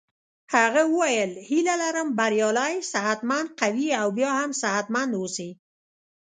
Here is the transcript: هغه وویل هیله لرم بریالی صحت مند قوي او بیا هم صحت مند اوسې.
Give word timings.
هغه 0.55 0.81
وویل 0.97 1.31
هیله 1.49 1.75
لرم 1.81 2.07
بریالی 2.19 2.73
صحت 2.91 3.19
مند 3.29 3.49
قوي 3.61 3.87
او 4.01 4.07
بیا 4.17 4.31
هم 4.39 4.51
صحت 4.61 4.85
مند 4.95 5.11
اوسې. 5.19 5.49